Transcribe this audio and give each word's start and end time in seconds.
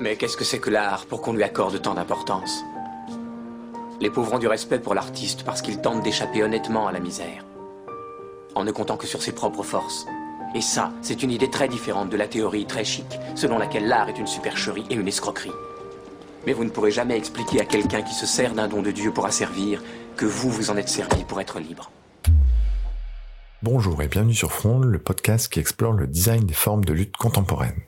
Mais 0.00 0.16
qu'est-ce 0.16 0.36
que 0.36 0.44
c'est 0.44 0.58
que 0.58 0.70
l'art 0.70 1.06
pour 1.06 1.20
qu'on 1.20 1.32
lui 1.32 1.42
accorde 1.42 1.80
tant 1.80 1.94
d'importance? 1.94 2.62
Les 4.00 4.10
pauvres 4.10 4.34
ont 4.34 4.38
du 4.38 4.46
respect 4.46 4.78
pour 4.78 4.94
l'artiste 4.94 5.44
parce 5.44 5.62
qu'il 5.62 5.80
tente 5.80 6.02
d'échapper 6.02 6.42
honnêtement 6.42 6.88
à 6.88 6.92
la 6.92 7.00
misère, 7.00 7.44
en 8.54 8.64
ne 8.64 8.72
comptant 8.72 8.96
que 8.96 9.06
sur 9.06 9.22
ses 9.22 9.32
propres 9.32 9.62
forces. 9.62 10.06
Et 10.54 10.60
ça, 10.60 10.92
c'est 11.02 11.22
une 11.22 11.30
idée 11.30 11.50
très 11.50 11.68
différente 11.68 12.10
de 12.10 12.16
la 12.16 12.28
théorie 12.28 12.66
très 12.66 12.84
chic, 12.84 13.18
selon 13.34 13.58
laquelle 13.58 13.86
l'art 13.86 14.08
est 14.08 14.18
une 14.18 14.26
supercherie 14.26 14.86
et 14.90 14.94
une 14.94 15.08
escroquerie. 15.08 15.52
Mais 16.46 16.52
vous 16.52 16.64
ne 16.64 16.70
pourrez 16.70 16.90
jamais 16.90 17.16
expliquer 17.16 17.60
à 17.60 17.64
quelqu'un 17.64 18.02
qui 18.02 18.14
se 18.14 18.26
sert 18.26 18.54
d'un 18.54 18.68
don 18.68 18.82
de 18.82 18.90
Dieu 18.90 19.12
pour 19.12 19.26
asservir 19.26 19.82
que 20.16 20.26
vous 20.26 20.50
vous 20.50 20.70
en 20.70 20.76
êtes 20.76 20.88
servi 20.88 21.24
pour 21.24 21.40
être 21.40 21.58
libre. 21.60 21.90
Bonjour 23.62 24.02
et 24.02 24.08
bienvenue 24.08 24.34
sur 24.34 24.52
Front, 24.52 24.78
le 24.80 24.98
podcast 24.98 25.50
qui 25.52 25.58
explore 25.58 25.92
le 25.92 26.06
design 26.06 26.44
des 26.44 26.54
formes 26.54 26.84
de 26.84 26.92
lutte 26.92 27.16
contemporaine. 27.16 27.80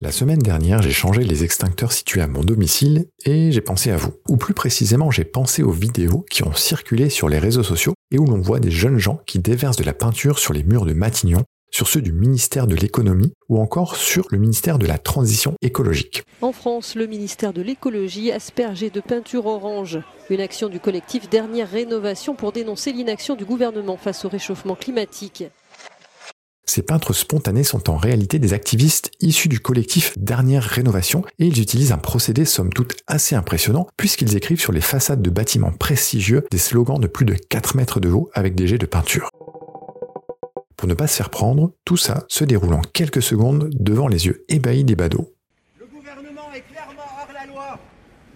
La 0.00 0.12
semaine 0.12 0.38
dernière, 0.38 0.80
j'ai 0.80 0.92
changé 0.92 1.24
les 1.24 1.42
extincteurs 1.42 1.90
situés 1.90 2.20
à 2.20 2.28
mon 2.28 2.44
domicile 2.44 3.06
et 3.24 3.50
j'ai 3.50 3.60
pensé 3.60 3.90
à 3.90 3.96
vous. 3.96 4.12
Ou 4.28 4.36
plus 4.36 4.54
précisément, 4.54 5.10
j'ai 5.10 5.24
pensé 5.24 5.64
aux 5.64 5.72
vidéos 5.72 6.24
qui 6.30 6.44
ont 6.44 6.54
circulé 6.54 7.10
sur 7.10 7.28
les 7.28 7.40
réseaux 7.40 7.64
sociaux 7.64 7.94
et 8.12 8.18
où 8.20 8.24
l'on 8.24 8.40
voit 8.40 8.60
des 8.60 8.70
jeunes 8.70 8.98
gens 8.98 9.18
qui 9.26 9.40
déversent 9.40 9.76
de 9.76 9.82
la 9.82 9.92
peinture 9.92 10.38
sur 10.38 10.52
les 10.52 10.62
murs 10.62 10.86
de 10.86 10.92
Matignon 10.92 11.42
sur 11.72 11.88
ceux 11.88 12.00
du 12.00 12.12
ministère 12.12 12.68
de 12.68 12.76
l'économie 12.76 13.32
ou 13.48 13.58
encore 13.58 13.96
sur 13.96 14.26
le 14.30 14.38
ministère 14.38 14.78
de 14.78 14.86
la 14.86 14.98
transition 14.98 15.54
écologique. 15.62 16.22
En 16.42 16.52
France, 16.52 16.94
le 16.94 17.06
ministère 17.06 17.52
de 17.52 17.60
l'écologie 17.62 18.30
aspergé 18.30 18.90
de 18.90 19.00
peinture 19.00 19.46
orange. 19.46 19.98
Une 20.30 20.40
action 20.40 20.68
du 20.68 20.78
collectif 20.78 21.28
Dernière 21.28 21.70
Rénovation 21.70 22.36
pour 22.36 22.52
dénoncer 22.52 22.92
l'inaction 22.92 23.34
du 23.34 23.44
gouvernement 23.44 23.96
face 23.96 24.24
au 24.24 24.28
réchauffement 24.28 24.76
climatique. 24.76 25.44
Ces 26.68 26.82
peintres 26.82 27.14
spontanés 27.14 27.64
sont 27.64 27.88
en 27.88 27.96
réalité 27.96 28.38
des 28.38 28.52
activistes 28.52 29.10
issus 29.20 29.48
du 29.48 29.58
collectif 29.58 30.12
Dernière 30.18 30.62
Rénovation 30.62 31.24
et 31.38 31.46
ils 31.46 31.62
utilisent 31.62 31.92
un 31.92 31.98
procédé 31.98 32.44
somme 32.44 32.74
toute 32.74 32.94
assez 33.06 33.34
impressionnant 33.34 33.86
puisqu'ils 33.96 34.36
écrivent 34.36 34.60
sur 34.60 34.74
les 34.74 34.82
façades 34.82 35.22
de 35.22 35.30
bâtiments 35.30 35.72
prestigieux 35.72 36.44
des 36.50 36.58
slogans 36.58 37.00
de 37.00 37.06
plus 37.06 37.24
de 37.24 37.32
4 37.32 37.74
mètres 37.74 38.00
de 38.00 38.10
haut 38.10 38.28
avec 38.34 38.54
des 38.54 38.66
jets 38.66 38.76
de 38.76 38.84
peinture. 38.84 39.30
Pour 40.76 40.88
ne 40.88 40.92
pas 40.92 41.06
se 41.06 41.16
faire 41.16 41.30
prendre, 41.30 41.72
tout 41.86 41.96
ça 41.96 42.26
se 42.28 42.44
déroule 42.44 42.74
en 42.74 42.82
quelques 42.82 43.22
secondes 43.22 43.70
devant 43.72 44.06
les 44.06 44.26
yeux 44.26 44.44
ébahis 44.50 44.84
des 44.84 44.94
badauds. 44.94 45.32
Le 45.80 45.86
gouvernement 45.86 46.52
est 46.54 46.70
clairement 46.70 47.08
hors 47.18 47.32
la 47.32 47.46
loi. 47.46 47.78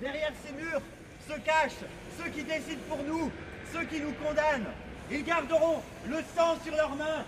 Derrière 0.00 0.32
ces 0.42 0.54
murs 0.54 0.80
se 1.28 1.34
cachent 1.44 1.84
ceux 2.18 2.30
qui 2.30 2.44
décident 2.44 2.80
pour 2.88 3.00
nous, 3.06 3.30
ceux 3.74 3.84
qui 3.84 4.00
nous 4.00 4.14
condamnent. 4.26 4.72
Ils 5.10 5.22
garderont 5.22 5.82
le 6.08 6.16
sang 6.34 6.56
sur 6.64 6.74
leurs 6.74 6.96
mains. 6.96 7.26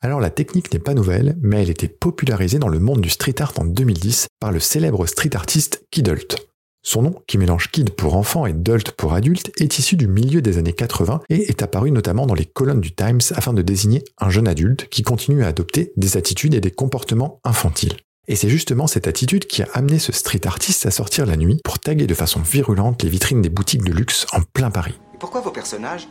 Alors 0.00 0.20
la 0.20 0.30
technique 0.30 0.72
n'est 0.72 0.78
pas 0.78 0.94
nouvelle, 0.94 1.36
mais 1.42 1.60
elle 1.60 1.70
était 1.70 1.88
popularisée 1.88 2.60
dans 2.60 2.68
le 2.68 2.78
monde 2.78 3.00
du 3.00 3.10
street 3.10 3.42
art 3.42 3.54
en 3.58 3.64
2010 3.64 4.28
par 4.38 4.52
le 4.52 4.60
célèbre 4.60 5.06
street 5.06 5.34
artiste 5.34 5.84
Kidult. 5.90 6.36
Son 6.84 7.02
nom, 7.02 7.14
qui 7.26 7.36
mélange 7.36 7.72
kid 7.72 7.90
pour 7.90 8.14
enfant 8.14 8.46
et 8.46 8.52
dult 8.52 8.92
pour 8.92 9.12
adulte, 9.12 9.50
est 9.60 9.80
issu 9.80 9.96
du 9.96 10.06
milieu 10.06 10.40
des 10.40 10.56
années 10.56 10.72
80 10.72 11.22
et 11.28 11.50
est 11.50 11.62
apparu 11.62 11.90
notamment 11.90 12.26
dans 12.26 12.34
les 12.34 12.44
colonnes 12.44 12.80
du 12.80 12.94
Times 12.94 13.20
afin 13.34 13.52
de 13.52 13.60
désigner 13.60 14.04
un 14.18 14.30
jeune 14.30 14.46
adulte 14.46 14.88
qui 14.88 15.02
continue 15.02 15.42
à 15.42 15.48
adopter 15.48 15.92
des 15.96 16.16
attitudes 16.16 16.54
et 16.54 16.60
des 16.60 16.70
comportements 16.70 17.40
infantiles. 17.42 17.96
Et 18.28 18.36
c'est 18.36 18.48
justement 18.48 18.86
cette 18.86 19.08
attitude 19.08 19.46
qui 19.46 19.62
a 19.62 19.68
amené 19.74 19.98
ce 19.98 20.12
street 20.12 20.46
artiste 20.46 20.86
à 20.86 20.92
sortir 20.92 21.26
la 21.26 21.36
nuit 21.36 21.60
pour 21.64 21.80
taguer 21.80 22.06
de 22.06 22.14
façon 22.14 22.40
virulente 22.40 23.02
les 23.02 23.08
vitrines 23.08 23.42
des 23.42 23.48
boutiques 23.48 23.84
de 23.84 23.92
luxe 23.92 24.26
en 24.32 24.42
plein 24.42 24.70
Paris. 24.70 24.94
pourquoi 25.18 25.40
vos 25.40 25.50
personnages 25.50 26.06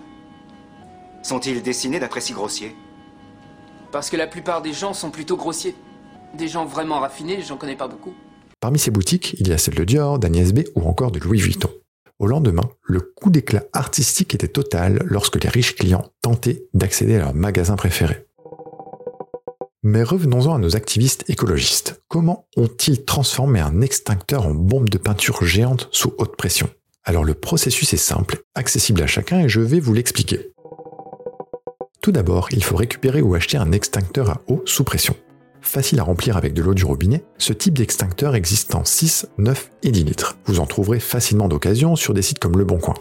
sont-ils 1.24 1.62
dessinés 1.62 2.00
d'après 2.00 2.22
si 2.22 2.34
grossiers 2.34 2.76
Parce 3.92 4.10
que 4.10 4.18
la 4.18 4.28
plupart 4.28 4.62
des 4.62 4.74
gens 4.74 4.94
sont 4.94 5.12
plutôt 5.12 5.38
grossiers. 5.38 5.76
Des 6.38 6.48
gens 6.48 6.66
vraiment 6.66 7.00
raffinés, 7.00 7.42
j'en 7.42 7.58
connais 7.58 7.76
pas 7.76 7.88
beaucoup. 7.88 8.14
Parmi 8.60 8.80
ces 8.80 8.92
boutiques, 8.92 9.36
il 9.40 9.48
y 9.48 9.54
a 9.54 9.58
celle 9.58 9.76
de 9.76 9.84
Dior, 9.84 10.20
d'Agnès 10.20 10.54
B 10.54 10.62
ou 10.76 10.82
encore 10.88 11.12
de 11.12 11.20
Louis 11.20 11.40
Vuitton. 11.40 11.70
Au 12.20 12.26
lendemain, 12.26 12.70
le 12.84 13.00
coup 13.00 13.30
d'éclat 13.30 13.64
artistique 13.74 14.34
était 14.34 14.48
total 14.48 15.04
lorsque 15.06 15.42
les 15.42 15.50
riches 15.50 15.76
clients 15.76 16.12
tentaient 16.22 16.64
d'accéder 16.74 17.16
à 17.16 17.20
leur 17.20 17.36
magasin 17.36 17.76
préféré. 17.76 18.26
Mais 19.84 20.04
revenons-en 20.04 20.56
à 20.56 20.60
nos 20.60 20.76
activistes 20.76 21.30
écologistes. 21.30 22.02
Comment 22.08 22.48
ont-ils 22.58 23.06
transformé 23.06 23.60
un 23.60 23.82
extincteur 23.82 24.48
en 24.48 24.54
bombe 24.54 24.90
de 24.90 24.98
peinture 24.98 25.46
géante 25.46 25.88
sous 25.92 26.14
haute 26.18 26.36
pression? 26.36 26.70
Alors 27.04 27.24
le 27.24 27.36
processus 27.36 27.94
est 27.94 27.98
simple, 27.98 28.42
accessible 28.56 29.02
à 29.02 29.08
chacun 29.08 29.40
et 29.40 29.48
je 29.48 29.62
vais 29.62 29.80
vous 29.80 29.94
l'expliquer. 29.94 30.52
Tout 32.08 32.14
d'abord, 32.14 32.48
il 32.52 32.64
faut 32.64 32.78
récupérer 32.78 33.22
ou 33.22 33.36
acheter 33.36 33.58
un 33.58 33.74
extincteur 33.74 34.30
à 34.30 34.42
eau 34.48 34.64
sous 34.66 34.86
pression 34.86 35.14
facile 35.60 36.00
à 36.00 36.04
remplir 36.04 36.38
avec 36.38 36.54
de 36.54 36.62
l'eau 36.62 36.74
du 36.74 36.86
robinet, 36.86 37.26
ce 37.38 37.52
type 37.52 37.78
d'extincteur 37.78 38.34
existe 38.34 38.76
en 38.76 38.86
6, 38.86 39.28
9 39.38 39.72
et 39.84 39.92
10 39.92 40.06
litres. 40.06 40.38
Vous 40.46 40.62
en 40.62 40.66
trouverez 40.66 41.02
facilement 41.02 41.50
d'occasion 41.50 41.98
sur 41.98 42.14
des 42.14 42.22
sites 42.22 42.40
comme 42.40 42.58
Le 42.58 42.64
Bon 42.64 42.78
Coin. 42.78 42.94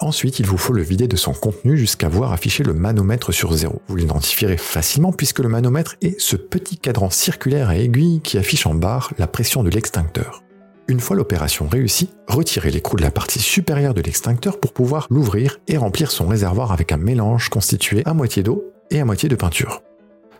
Ensuite, 0.00 0.38
il 0.38 0.44
vous 0.44 0.58
faut 0.58 0.74
le 0.74 0.82
vider 0.82 1.08
de 1.08 1.16
son 1.16 1.32
contenu 1.32 1.78
jusqu'à 1.78 2.10
voir 2.10 2.32
afficher 2.32 2.62
le 2.62 2.74
manomètre 2.74 3.32
sur 3.32 3.54
zéro. 3.54 3.80
Vous 3.88 3.96
l'identifierez 3.96 4.58
facilement 4.58 5.14
puisque 5.14 5.38
le 5.38 5.48
manomètre 5.48 5.96
est 6.02 6.20
ce 6.20 6.36
petit 6.36 6.76
cadran 6.76 7.08
circulaire 7.08 7.70
à 7.70 7.78
aiguille 7.78 8.20
qui 8.20 8.36
affiche 8.36 8.66
en 8.66 8.74
barre 8.74 9.14
la 9.16 9.28
pression 9.28 9.62
de 9.62 9.70
l'extincteur. 9.70 10.42
Une 10.88 11.00
fois 11.00 11.16
l'opération 11.16 11.66
réussie, 11.66 12.10
retirez 12.28 12.70
l'écrou 12.70 12.96
de 12.96 13.02
la 13.02 13.10
partie 13.10 13.40
supérieure 13.40 13.92
de 13.92 14.02
l'extincteur 14.02 14.60
pour 14.60 14.72
pouvoir 14.72 15.08
l'ouvrir 15.10 15.58
et 15.66 15.76
remplir 15.76 16.12
son 16.12 16.28
réservoir 16.28 16.70
avec 16.70 16.92
un 16.92 16.96
mélange 16.96 17.48
constitué 17.48 18.02
à 18.04 18.14
moitié 18.14 18.44
d'eau 18.44 18.64
et 18.90 19.00
à 19.00 19.04
moitié 19.04 19.28
de 19.28 19.34
peinture. 19.34 19.82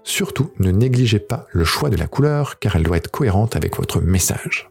Surtout, 0.04 0.52
ne 0.60 0.70
négligez 0.70 1.18
pas 1.18 1.46
le 1.50 1.64
choix 1.64 1.90
de 1.90 1.96
la 1.96 2.06
couleur 2.06 2.60
car 2.60 2.76
elle 2.76 2.84
doit 2.84 2.96
être 2.96 3.10
cohérente 3.10 3.56
avec 3.56 3.76
votre 3.76 4.00
message. 4.00 4.70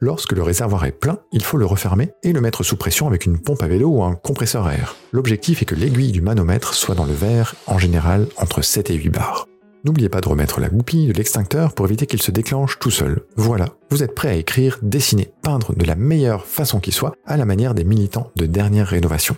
Lorsque 0.00 0.32
le 0.32 0.42
réservoir 0.42 0.84
est 0.86 0.90
plein, 0.90 1.20
il 1.30 1.44
faut 1.44 1.56
le 1.56 1.66
refermer 1.66 2.10
et 2.24 2.32
le 2.32 2.40
mettre 2.40 2.64
sous 2.64 2.76
pression 2.76 3.06
avec 3.06 3.24
une 3.24 3.38
pompe 3.38 3.62
à 3.62 3.68
vélo 3.68 3.90
ou 3.90 4.02
un 4.02 4.16
compresseur 4.16 4.68
air. 4.68 4.96
L'objectif 5.12 5.62
est 5.62 5.66
que 5.66 5.76
l'aiguille 5.76 6.10
du 6.10 6.20
manomètre 6.20 6.74
soit 6.74 6.96
dans 6.96 7.04
le 7.04 7.14
verre, 7.14 7.54
en 7.68 7.78
général 7.78 8.26
entre 8.36 8.62
7 8.62 8.90
et 8.90 8.94
8 8.94 9.10
bars. 9.10 9.46
N'oubliez 9.84 10.08
pas 10.08 10.20
de 10.20 10.28
remettre 10.28 10.60
la 10.60 10.68
goupille 10.68 11.08
de 11.08 11.12
l'extincteur 11.12 11.74
pour 11.74 11.86
éviter 11.86 12.06
qu'il 12.06 12.22
se 12.22 12.30
déclenche 12.30 12.78
tout 12.78 12.90
seul. 12.90 13.22
Voilà, 13.36 13.70
vous 13.90 14.04
êtes 14.04 14.14
prêt 14.14 14.28
à 14.28 14.34
écrire, 14.34 14.78
dessiner, 14.80 15.32
peindre 15.42 15.74
de 15.74 15.84
la 15.84 15.96
meilleure 15.96 16.46
façon 16.46 16.78
qui 16.78 16.92
soit, 16.92 17.16
à 17.26 17.36
la 17.36 17.44
manière 17.44 17.74
des 17.74 17.84
militants 17.84 18.30
de 18.36 18.46
dernière 18.46 18.86
rénovation. 18.86 19.36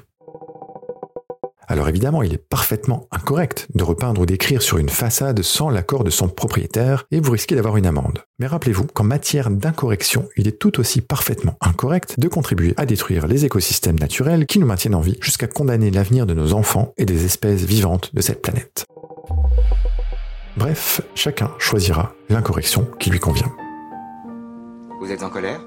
Alors 1.66 1.88
évidemment, 1.88 2.22
il 2.22 2.34
est 2.34 2.38
parfaitement 2.38 3.08
incorrect 3.10 3.68
de 3.74 3.84
repeindre 3.84 4.20
ou 4.20 4.26
d'écrire 4.26 4.60
sur 4.60 4.76
une 4.76 4.90
façade 4.90 5.40
sans 5.42 5.70
l'accord 5.70 6.04
de 6.04 6.10
son 6.10 6.28
propriétaire 6.28 7.06
et 7.10 7.20
vous 7.20 7.32
risquez 7.32 7.54
d'avoir 7.54 7.78
une 7.78 7.86
amende. 7.86 8.20
Mais 8.38 8.46
rappelez-vous 8.46 8.84
qu'en 8.84 9.04
matière 9.04 9.50
d'incorrection, 9.50 10.28
il 10.36 10.46
est 10.46 10.58
tout 10.58 10.78
aussi 10.78 11.00
parfaitement 11.00 11.56
incorrect 11.62 12.20
de 12.20 12.28
contribuer 12.28 12.74
à 12.76 12.84
détruire 12.84 13.26
les 13.26 13.46
écosystèmes 13.46 13.98
naturels 13.98 14.44
qui 14.44 14.58
nous 14.58 14.66
maintiennent 14.66 14.94
en 14.94 15.00
vie 15.00 15.16
jusqu'à 15.22 15.46
condamner 15.46 15.90
l'avenir 15.90 16.26
de 16.26 16.34
nos 16.34 16.52
enfants 16.52 16.92
et 16.98 17.06
des 17.06 17.24
espèces 17.24 17.62
vivantes 17.62 18.14
de 18.14 18.20
cette 18.20 18.42
planète. 18.42 18.84
Bref, 20.56 21.00
chacun 21.16 21.50
choisira 21.58 22.14
l'incorrection 22.28 22.86
qui 23.00 23.10
lui 23.10 23.18
convient. 23.18 23.50
Vous 25.00 25.10
êtes 25.10 25.24
en 25.24 25.28
colère? 25.28 25.60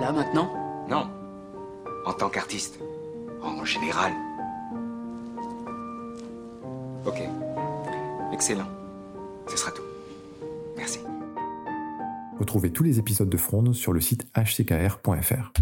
Là 0.00 0.10
maintenant? 0.10 0.50
Non. 0.88 1.10
En 2.06 2.12
tant 2.14 2.30
qu'artiste. 2.30 2.78
En 3.42 3.62
général. 3.64 4.12
Ok. 7.04 7.20
Excellent. 8.32 8.68
Ce 9.48 9.56
sera 9.58 9.70
tout. 9.70 9.82
Merci. 10.76 11.00
Retrouvez 12.38 12.70
tous 12.70 12.82
les 12.82 12.98
épisodes 12.98 13.28
de 13.28 13.36
Fronde 13.36 13.74
sur 13.74 13.92
le 13.92 14.00
site 14.00 14.26
hckr.fr. 14.34 15.52